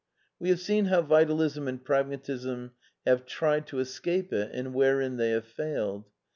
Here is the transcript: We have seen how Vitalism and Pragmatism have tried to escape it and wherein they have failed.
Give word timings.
We 0.39 0.49
have 0.49 0.59
seen 0.59 0.85
how 0.85 1.03
Vitalism 1.03 1.67
and 1.67 1.85
Pragmatism 1.85 2.71
have 3.05 3.27
tried 3.27 3.67
to 3.67 3.77
escape 3.77 4.33
it 4.33 4.49
and 4.51 4.73
wherein 4.73 5.17
they 5.17 5.29
have 5.29 5.45
failed. 5.45 6.09